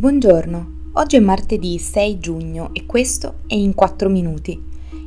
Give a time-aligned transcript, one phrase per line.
[0.00, 4.56] Buongiorno, oggi è martedì 6 giugno e questo è In 4 Minuti,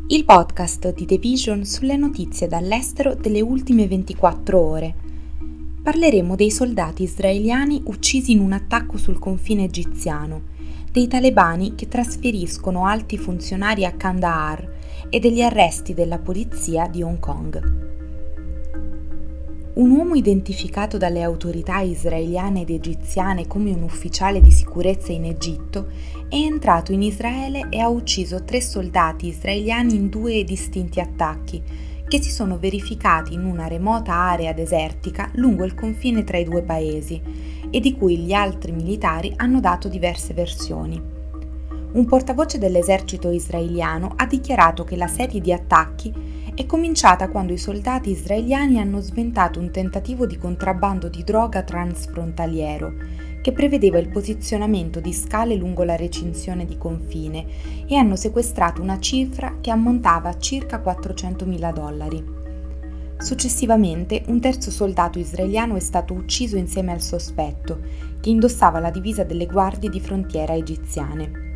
[0.08, 4.96] il podcast di The Vision sulle notizie dall'estero delle ultime 24 ore.
[5.82, 10.42] Parleremo dei soldati israeliani uccisi in un attacco sul confine egiziano,
[10.92, 14.74] dei talebani che trasferiscono alti funzionari a Kandahar
[15.10, 17.91] e degli arresti della polizia di Hong Kong.
[19.74, 25.88] Un uomo identificato dalle autorità israeliane ed egiziane come un ufficiale di sicurezza in Egitto
[26.28, 31.64] è entrato in Israele e ha ucciso tre soldati israeliani in due distinti attacchi
[32.06, 36.64] che si sono verificati in una remota area desertica lungo il confine tra i due
[36.64, 37.22] paesi
[37.70, 41.02] e di cui gli altri militari hanno dato diverse versioni.
[41.94, 47.58] Un portavoce dell'esercito israeliano ha dichiarato che la serie di attacchi è cominciata quando i
[47.58, 52.94] soldati israeliani hanno sventato un tentativo di contrabbando di droga transfrontaliero
[53.42, 57.48] che prevedeva il posizionamento di scale lungo la recinzione di confine
[57.88, 62.24] e hanno sequestrato una cifra che ammontava a circa 400.000 dollari.
[63.18, 67.80] Successivamente un terzo soldato israeliano è stato ucciso insieme al sospetto,
[68.20, 71.50] che indossava la divisa delle guardie di frontiera egiziane.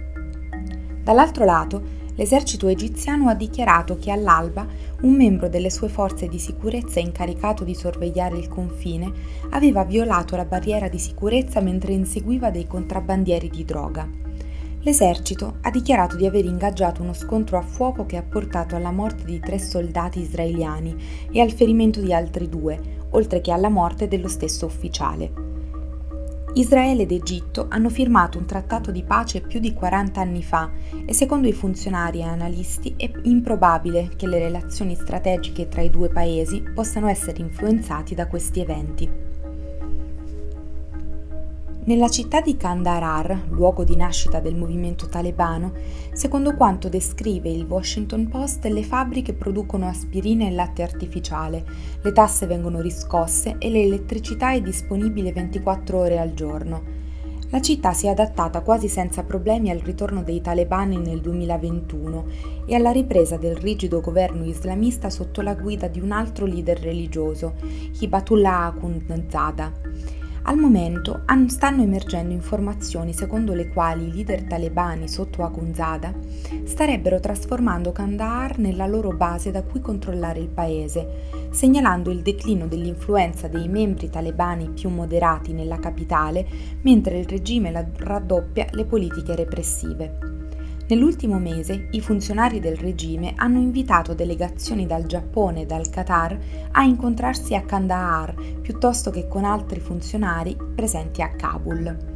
[1.03, 4.67] Dall'altro lato, l'esercito egiziano ha dichiarato che all'alba
[5.02, 9.11] un membro delle sue forze di sicurezza incaricato di sorvegliare il confine
[9.49, 14.07] aveva violato la barriera di sicurezza mentre inseguiva dei contrabbandieri di droga.
[14.85, 19.25] L'esercito ha dichiarato di aver ingaggiato uno scontro a fuoco che ha portato alla morte
[19.25, 20.95] di tre soldati israeliani
[21.31, 22.79] e al ferimento di altri due,
[23.09, 25.55] oltre che alla morte dello stesso ufficiale.
[26.58, 30.72] Israele ed Egitto hanno firmato un trattato di pace più di 40 anni fa
[31.06, 36.08] e secondo i funzionari e analisti è improbabile che le relazioni strategiche tra i due
[36.08, 39.25] paesi possano essere influenzati da questi eventi.
[41.88, 45.72] Nella città di Kandahar, luogo di nascita del movimento talebano,
[46.14, 51.63] secondo quanto descrive il Washington Post, le fabbriche producono aspirina e latte artificiale,
[52.01, 56.81] le tasse vengono riscosse e l'elettricità è disponibile 24 ore al giorno.
[57.51, 62.25] La città si è adattata quasi senza problemi al ritorno dei talebani nel 2021
[62.66, 67.53] e alla ripresa del rigido governo islamista sotto la guida di un altro leader religioso,
[68.00, 70.25] Hibatullah Akhundzada.
[70.47, 76.13] Al momento stanno emergendo informazioni secondo le quali i leader talebani sotto Akunzada
[76.66, 83.47] starebbero trasformando Kandahar nella loro base da cui controllare il paese, segnalando il declino dell'influenza
[83.47, 86.47] dei membri talebani più moderati nella capitale,
[86.81, 90.25] mentre il regime raddoppia le politiche repressive.
[90.88, 96.38] Nell'ultimo mese i funzionari del regime hanno invitato delegazioni dal Giappone e dal Qatar
[96.72, 102.13] a incontrarsi a Kandahar piuttosto che con altri funzionari presenti a Kabul.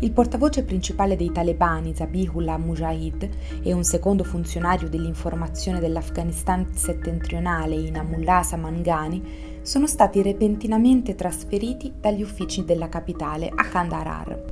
[0.00, 3.28] Il portavoce principale dei talebani, Zabihullah Mujahid,
[3.62, 12.64] e un secondo funzionario dell'informazione dell'Afghanistan settentrionale, Inamullah Samangani, sono stati repentinamente trasferiti dagli uffici
[12.64, 14.44] della capitale a Kandahar.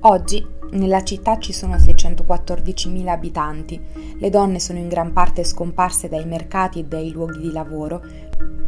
[0.00, 3.80] Oggi nella città ci sono 614.000 abitanti,
[4.18, 8.02] le donne sono in gran parte scomparse dai mercati e dai luoghi di lavoro,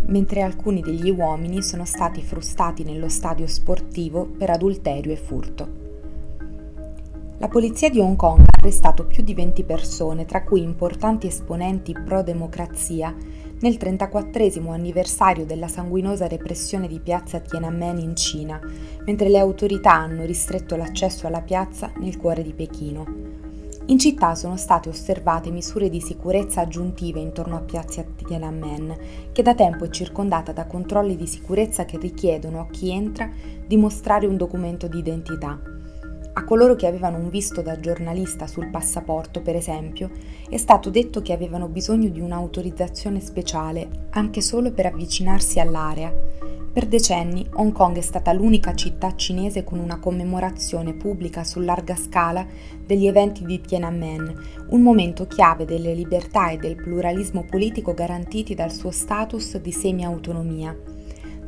[0.07, 5.79] mentre alcuni degli uomini sono stati frustati nello stadio sportivo per adulterio e furto.
[7.39, 11.95] La polizia di Hong Kong ha arrestato più di 20 persone, tra cui importanti esponenti
[11.95, 13.15] pro-democrazia,
[13.61, 18.61] nel 34 anniversario della sanguinosa repressione di piazza Tiananmen in Cina,
[19.05, 23.31] mentre le autorità hanno ristretto l'accesso alla piazza nel cuore di Pechino.
[23.87, 28.97] In città sono state osservate misure di sicurezza aggiuntive intorno a piazza Tiananmen,
[29.33, 33.29] che da tempo è circondata da controlli di sicurezza che richiedono a chi entra
[33.67, 35.80] di mostrare un documento di identità.
[36.33, 40.11] A coloro che avevano un visto da giornalista sul passaporto, per esempio,
[40.49, 46.13] è stato detto che avevano bisogno di un'autorizzazione speciale, anche solo per avvicinarsi all'area.
[46.73, 51.97] Per decenni Hong Kong è stata l'unica città cinese con una commemorazione pubblica su larga
[51.97, 52.47] scala
[52.87, 54.33] degli eventi di Tiananmen,
[54.69, 61.00] un momento chiave delle libertà e del pluralismo politico garantiti dal suo status di semi-autonomia.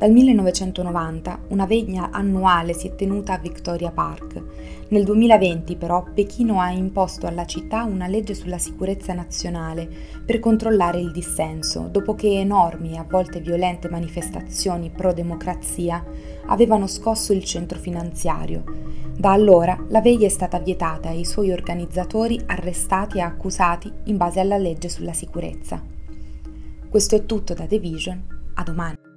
[0.03, 4.43] Dal 1990 una vegna annuale si è tenuta a Victoria Park.
[4.89, 9.87] Nel 2020 però Pechino ha imposto alla città una legge sulla sicurezza nazionale
[10.25, 16.03] per controllare il dissenso, dopo che enormi e a volte violente manifestazioni pro-democrazia
[16.47, 18.65] avevano scosso il centro finanziario.
[19.17, 24.17] Da allora la veglia è stata vietata e i suoi organizzatori arrestati e accusati in
[24.17, 25.81] base alla legge sulla sicurezza.
[26.89, 29.11] Questo è tutto da The Vision, a domani.